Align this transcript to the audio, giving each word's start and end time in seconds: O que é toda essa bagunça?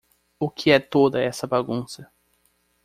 O 0.39 0.49
que 0.49 0.71
é 0.71 0.79
toda 0.79 1.21
essa 1.21 1.45
bagunça? 1.45 2.11